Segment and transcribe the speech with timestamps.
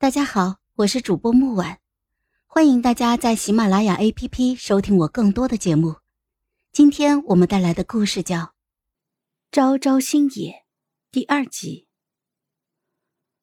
[0.00, 1.78] 大家好，我是主播木婉，
[2.46, 5.96] 欢迎大家在喜马拉雅 APP 收听我更多的节目。
[6.72, 8.38] 今天我们带来的故事叫
[9.52, 10.52] 《朝朝星野》
[11.12, 11.86] 第二集。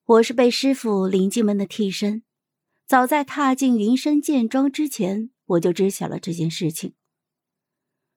[0.04, 2.24] 我是被师傅领进门的替身，
[2.88, 6.96] 早在踏进云深剑庄之前，我就知晓了这件事情。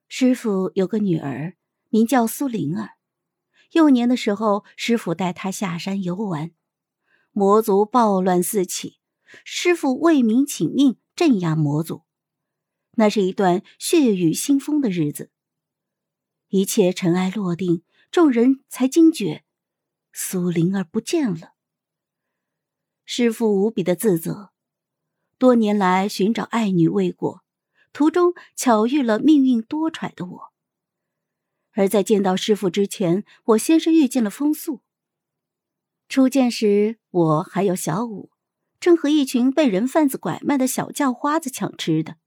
[0.07, 1.57] 师傅有个女儿，
[1.89, 2.93] 名叫苏灵儿。
[3.73, 6.49] 幼年的时候，师傅带她下山游玩，
[7.31, 8.99] 魔族暴乱四起，
[9.45, 12.03] 师傅为民请命镇压魔族。
[12.95, 15.31] 那是一段血雨腥风的日子。
[16.49, 19.45] 一切尘埃落定，众人才惊觉，
[20.11, 21.53] 苏灵儿不见了。
[23.05, 24.51] 师傅无比的自责，
[25.37, 27.41] 多年来寻找爱女未果。
[27.93, 30.53] 途中巧遇了命运多舛的我，
[31.71, 34.81] 而在见到师傅之前，我先是遇见了风素。
[36.11, 38.31] 初见时，我还有小五，
[38.81, 42.17] 正和一群被人贩子拐卖的小叫花子抢吃的。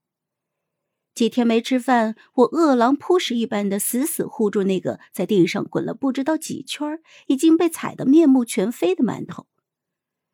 [1.13, 9.45] 几天没吃饭，我饿狼扑食一般的死死护住那个在地上滚了不知道几圈、已经被踩得面目全非的馒头，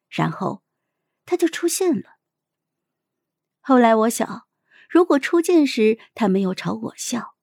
[0.07, 0.63] 然后
[1.25, 2.19] 他就出现了。
[3.59, 4.47] 后来我想。
[4.89, 7.35] 如果初见时他没有朝我笑，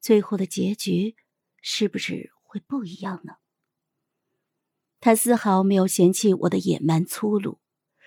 [0.00, 1.14] 最后的结局
[1.62, 3.34] 是不是会不一样呢？
[5.00, 7.58] 他丝毫没有嫌弃我的野蛮粗鲁，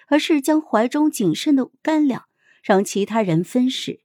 [0.07, 2.25] 而是将怀中仅剩的干粮
[2.61, 4.01] 让其他人分食，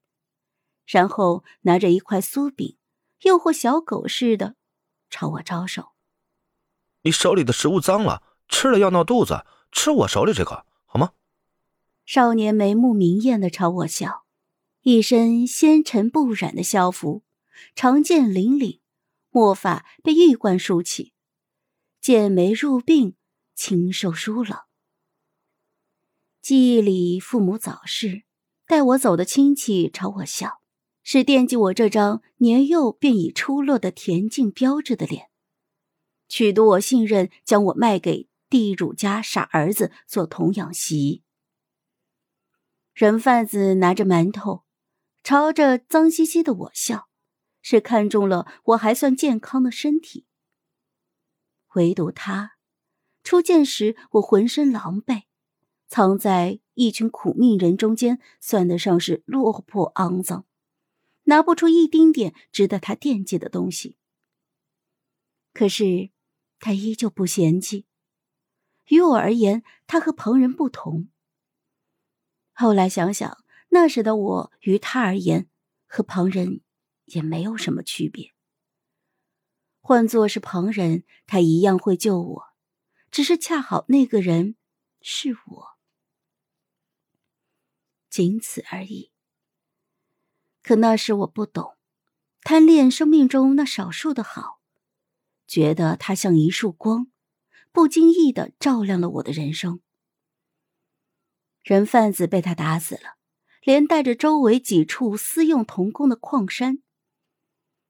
[0.87, 2.77] 然后拿着一块酥饼，
[3.23, 4.55] 诱惑小狗似的
[5.11, 5.93] 朝我招手
[7.03, 11.13] ：“你手里的食物脏了，吃了要闹肚子，吃我手里这个好吗？”
[12.05, 14.25] 少年眉目明艳的朝我笑。
[14.83, 17.25] 一身纤尘不染的校服，
[17.75, 18.81] 长剑凛凛，
[19.31, 21.14] 墨发被玉冠梳起，
[22.05, 23.15] 剑眉入鬓，
[23.55, 24.59] 清瘦疏冷。
[26.43, 28.25] 记忆里，父母早逝，
[28.67, 30.61] 带我走的亲戚朝我笑，
[31.03, 35.31] 是惦记我这张年幼便已出落的恬静标致的脸，
[36.29, 41.23] 取得我信任，将我卖给地主家傻儿子做童养媳。
[42.93, 44.65] 人贩子拿着馒头。
[45.23, 47.09] 朝着脏兮兮的我笑，
[47.63, 50.27] 是看中了我还算健康的身体。
[51.75, 52.57] 唯独他，
[53.23, 55.23] 初见时我浑身狼狈，
[55.87, 60.45] 藏在一群苦命人中间，算得上是落魄肮脏，
[61.25, 63.97] 拿不出一丁点值得他惦记的东西。
[65.53, 66.11] 可是，
[66.59, 67.87] 他依旧不嫌弃。
[68.89, 71.09] 于我而言，他和旁人不同。
[72.53, 73.39] 后来想想。
[73.71, 75.49] 那时的我，于他而言，
[75.89, 76.61] 和旁人
[77.07, 78.34] 也没有什么区别。
[79.87, 82.45] 换作是旁人，他一样会救我，
[83.11, 84.57] 只是恰好那个人
[85.03, 85.67] 是我，
[88.09, 89.13] 仅此而已。
[90.63, 91.77] 可那时我不懂，
[92.41, 94.63] 贪恋生命中那少数的好，
[95.47, 97.09] 觉得它像一束光，
[97.71, 99.83] 不经意的照亮了我的人生。
[101.63, 103.19] 人贩子被他打死了。
[103.63, 106.83] 连带着周围几处私用童工的矿山，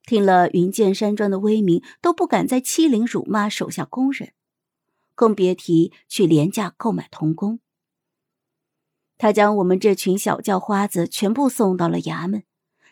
[0.07, 4.33] 听了云剑山庄的威名，都不敢再欺凌辱骂手下工人，
[5.15, 7.61] 更别提去廉价购买童工。
[9.17, 12.45] 他将我们这群小叫花子全部送到了衙门，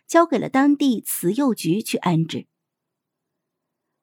[0.07, 2.47] 交给了当地慈幼局去安置。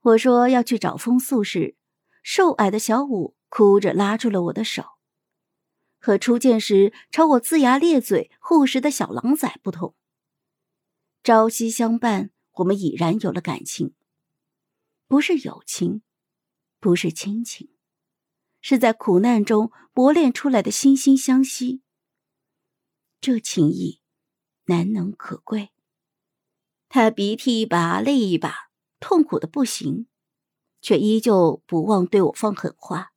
[0.01, 1.75] 我说要去找风素时，
[2.21, 4.83] 瘦矮的小五哭着拉住了我的手。
[5.99, 9.95] 和初见时朝我龇牙咧嘴护食的小狼崽不同，
[11.23, 13.93] 朝夕相伴，我们已然有了感情。
[15.07, 16.01] 不是友情，
[16.79, 17.69] 不是亲情，
[18.61, 21.81] 是在苦难中磨练出来的惺惺相惜。
[23.21, 24.01] 这情谊
[24.65, 25.71] 难能可贵。
[26.87, 30.07] 他鼻涕一把泪一把，痛苦的不行，
[30.81, 33.13] 却依旧不忘对我放狠话。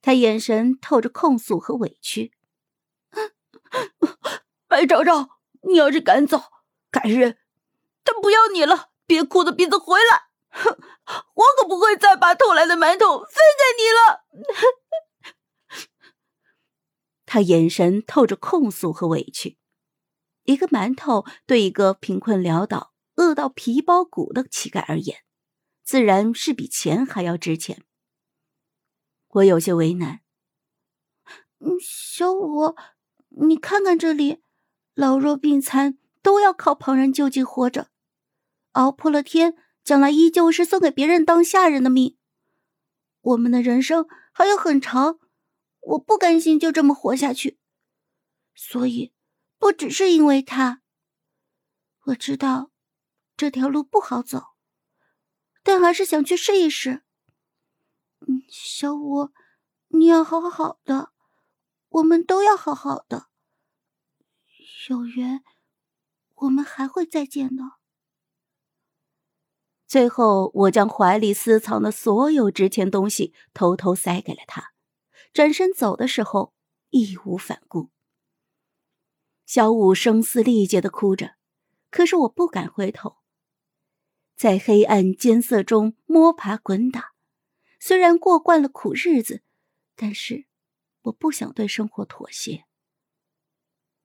[0.00, 2.32] 他眼神透着控诉和委屈。
[4.66, 6.40] 白昭昭，你要是敢走，
[6.92, 7.38] 改日
[8.04, 10.28] 他不要你了，别哭着鼻子回来。
[10.50, 10.78] 哼，
[11.34, 14.24] 我可不会再把偷来的馒头分给你了。
[17.24, 19.58] 他眼神透着控诉和委屈。
[20.44, 25.22] 一个馒头对一个贫困潦倒、饿到皮包骨的乞丐而言，
[25.82, 27.84] 自然是比钱还要值钱。
[29.28, 30.20] 我有些为难。
[31.80, 32.74] 小五，
[33.28, 34.42] 你看看这里，
[34.94, 37.90] 老弱病残都要靠旁人救济活着，
[38.72, 42.16] 熬破了天，将来依旧是送给别人当下人的命。
[43.20, 45.18] 我们的人生还有很长，
[45.80, 47.58] 我不甘心就这么活下去。
[48.54, 49.12] 所以，
[49.58, 50.82] 不只是因为他，
[52.06, 52.70] 我知道
[53.36, 54.54] 这条路不好走，
[55.62, 57.02] 但还是想去试一试。
[58.20, 59.30] 嗯，小五，
[59.88, 61.12] 你要好好的，
[61.88, 63.28] 我们都要好好的。
[64.88, 65.42] 有缘，
[66.42, 67.62] 我们还会再见的。
[69.86, 74.72] 最后，我将怀里私藏的所有值钱东西偷偷塞给了他，
[75.32, 76.54] 转身走的时候
[76.90, 77.90] 义无反顾。
[79.44, 81.36] 小五声嘶力竭的哭着，
[81.90, 83.16] 可是我不敢回头。
[84.34, 87.12] 在黑暗艰涩中摸爬滚打，
[87.78, 89.42] 虽然过惯了苦日子，
[89.94, 90.46] 但是
[91.02, 92.64] 我不想对生活妥协。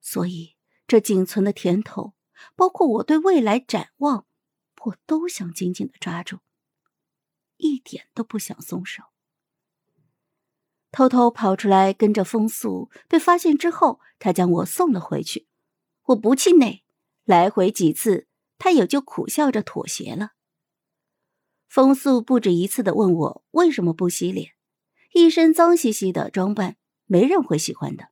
[0.00, 0.56] 所以，
[0.86, 2.14] 这仅存的甜头，
[2.56, 4.26] 包括我对未来展望，
[4.84, 6.38] 我都想紧紧的抓住，
[7.56, 9.04] 一点都不想松手。
[10.90, 15.46] 偷偷跑出来跟着风速，被发现之后，他将我送了回去。
[16.04, 16.82] 我不气馁，
[17.24, 18.26] 来回几次，
[18.56, 20.32] 他也就苦笑着妥协了。
[21.68, 24.52] 风速不止一次的问我为什么不洗脸，
[25.12, 28.08] 一身脏兮兮的装扮，没人会喜欢的。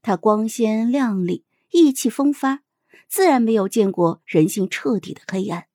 [0.00, 2.63] 他光鲜亮丽，意气风发，
[3.08, 5.66] 自然没有见过人性彻底的黑暗，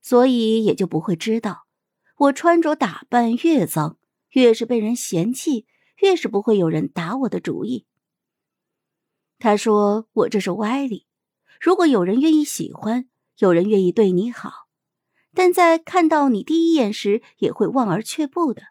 [0.00, 1.66] 所以也就不会知道，
[2.16, 3.98] 我穿着打扮越脏。
[4.32, 5.66] 越是被人嫌弃，
[5.98, 7.84] 越是不会有人打我的主意。
[9.38, 11.06] 他说：“我这是歪理。
[11.60, 14.68] 如果有人愿意喜欢，有人愿意对你好，
[15.34, 18.62] 但在看到你第一眼时也会望而却步的。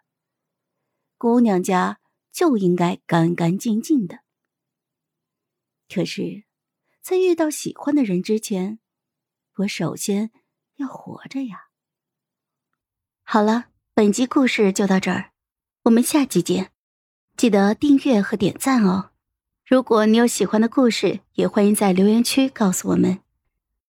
[1.19, 1.99] 姑娘家
[2.31, 4.21] 就应该干干净净的。
[5.87, 6.45] 可是，
[7.01, 8.79] 在遇到喜欢的人之前，
[9.57, 10.31] 我首先
[10.75, 11.67] 要活着呀。”
[13.23, 15.31] 好了，本集故事就到这儿。
[15.83, 16.71] 我们下集见，
[17.35, 19.11] 记得订阅和点赞哦！
[19.65, 23.19] 如果你有喜欢的故事，也欢迎在留言区告诉我们。